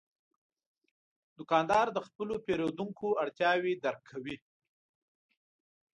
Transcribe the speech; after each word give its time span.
دوکاندار 1.37 1.87
د 1.93 1.97
خپلو 2.07 2.33
پیرودونکو 2.45 3.07
اړتیاوې 3.23 3.73
درک 3.83 4.01
کوي. 4.11 4.37